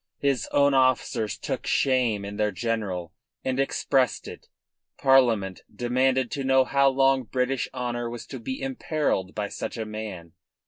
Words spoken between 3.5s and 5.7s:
expressed it. Parliament